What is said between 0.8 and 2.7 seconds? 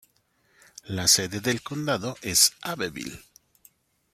La sede del condado es